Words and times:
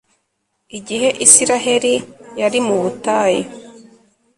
igihe 0.77 1.07
israheli 1.25 1.93
yari 2.39 2.59
mu 2.67 2.75
butayu 2.81 3.43